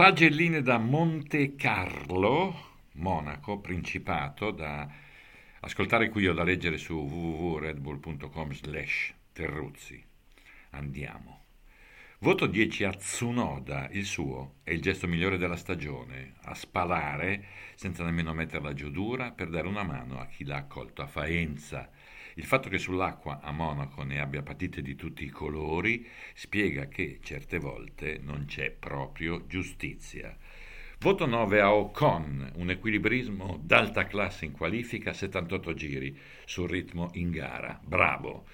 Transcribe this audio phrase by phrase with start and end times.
[0.00, 2.54] Pagelline da Monte Carlo,
[2.92, 4.88] Monaco, Principato, da
[5.60, 10.02] ascoltare qui o da leggere su www.redbull.com slash Terruzzi.
[10.70, 11.42] Andiamo.
[12.22, 17.46] Voto 10 a Tsunoda, il suo è il gesto migliore della stagione, a spalare
[17.76, 21.88] senza nemmeno metterla giù dura per dare una mano a chi l'ha accolto a Faenza.
[22.34, 27.20] Il fatto che sull'acqua a Monaco ne abbia patite di tutti i colori spiega che
[27.22, 30.36] certe volte non c'è proprio giustizia.
[30.98, 36.14] Voto 9 a Ocon, un equilibrismo d'alta classe in qualifica, 78 giri
[36.44, 37.80] sul ritmo in gara.
[37.82, 38.44] Bravo,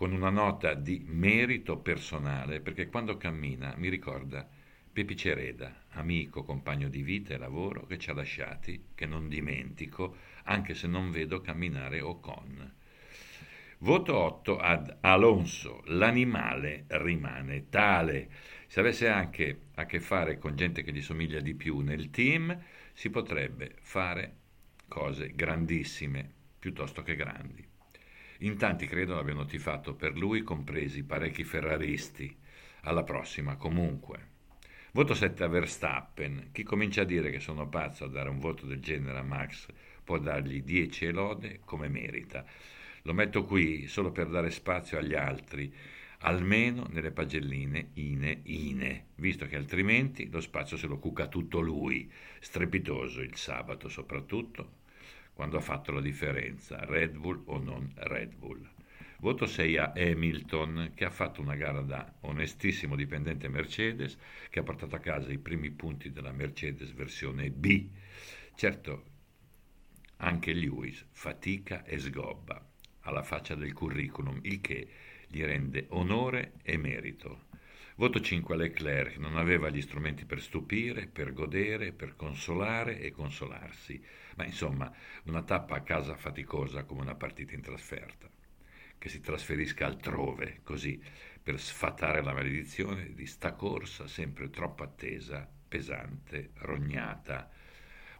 [0.00, 4.48] con una nota di merito personale, perché quando cammina mi ricorda
[4.90, 10.16] Pepi Cereda, amico, compagno di vita e lavoro che ci ha lasciati, che non dimentico,
[10.44, 12.72] anche se non vedo camminare Ocon.
[13.80, 18.30] Voto 8 ad Alonso, l'animale rimane tale.
[18.68, 22.58] Se avesse anche a che fare con gente che gli somiglia di più nel team,
[22.94, 24.36] si potrebbe fare
[24.88, 27.68] cose grandissime piuttosto che grandi.
[28.42, 32.34] In tanti credo abbiano tifato per lui, compresi parecchi ferraristi.
[32.84, 34.28] Alla prossima, comunque.
[34.92, 36.48] Voto 7 a Verstappen.
[36.50, 39.66] Chi comincia a dire che sono pazzo a dare un voto del genere a Max
[40.02, 42.46] può dargli 10 elode come merita.
[43.02, 45.70] Lo metto qui solo per dare spazio agli altri,
[46.20, 52.10] almeno nelle pagelline ine ine, visto che altrimenti lo spazio se lo cuca tutto lui,
[52.38, 54.78] strepitoso il sabato soprattutto,
[55.32, 58.68] quando ha fatto la differenza, Red Bull o non Red Bull.
[59.20, 64.16] Voto 6 a Hamilton, che ha fatto una gara da onestissimo dipendente Mercedes,
[64.48, 67.86] che ha portato a casa i primi punti della Mercedes versione B.
[68.54, 69.04] Certo,
[70.16, 72.66] anche Lewis fatica e sgobba
[73.00, 74.88] alla faccia del curriculum, il che
[75.26, 77.48] gli rende onore e merito.
[78.00, 83.10] Voto 5 a Leclerc, non aveva gli strumenti per stupire, per godere, per consolare e
[83.10, 84.02] consolarsi,
[84.36, 84.90] ma insomma
[85.24, 88.26] una tappa a casa faticosa come una partita in trasferta.
[88.96, 90.98] Che si trasferisca altrove, così,
[91.42, 97.50] per sfatare la maledizione di sta corsa sempre troppo attesa, pesante, rognata.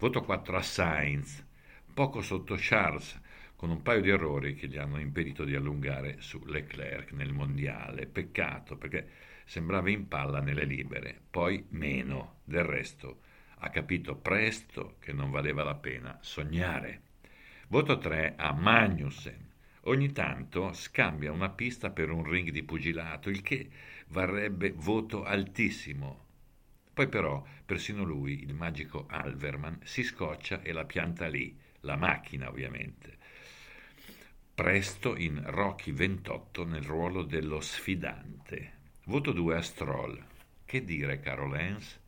[0.00, 1.46] Voto 4 a Sainz,
[1.94, 3.16] poco sotto Charles,
[3.54, 8.06] con un paio di errori che gli hanno impedito di allungare su Leclerc nel mondiale.
[8.06, 12.40] Peccato perché sembrava in palla nelle libere, poi meno.
[12.44, 13.20] Del resto
[13.60, 17.00] ha capito presto che non valeva la pena sognare.
[17.68, 19.46] Voto 3 a Magnussen.
[19.84, 23.70] Ogni tanto scambia una pista per un ring di pugilato, il che
[24.08, 26.26] varrebbe voto altissimo.
[26.92, 32.50] Poi però persino lui, il magico Alverman, si scoccia e la pianta lì, la macchina
[32.50, 33.16] ovviamente
[34.58, 38.77] presto in Rocky 28 nel ruolo dello sfidante.
[39.08, 40.22] Voto 2 a Stroll.
[40.66, 41.98] Che dire, caro Lance?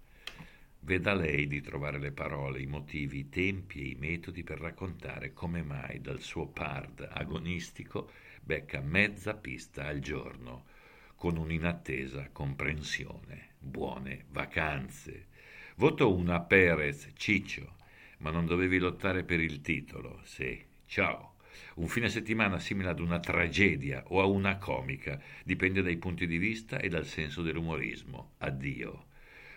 [0.81, 5.33] Veda lei di trovare le parole, i motivi, i tempi e i metodi per raccontare
[5.33, 8.11] come mai dal suo pard agonistico
[8.43, 10.67] becca mezza pista al giorno,
[11.15, 13.53] con un'inattesa comprensione.
[13.59, 15.29] Buone vacanze.
[15.77, 17.77] Voto 1 a Perez, Ciccio,
[18.19, 20.63] ma non dovevi lottare per il titolo, sì.
[20.85, 21.37] Ciao.
[21.77, 26.39] Un fine settimana simile ad una tragedia o a una comica, dipende dai punti di
[26.39, 28.33] vista e dal senso dell'umorismo.
[28.39, 29.07] Addio.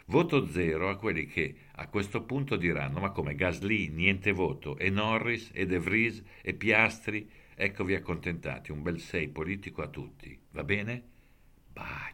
[0.07, 4.89] Voto zero a quelli che a questo punto diranno: Ma come Gasly, niente voto, e
[4.89, 7.29] Norris, e De Vries, e Piastri?
[7.55, 10.37] Eccovi accontentati, un bel sei politico a tutti.
[10.51, 11.03] Va bene?
[11.71, 12.12] Baci.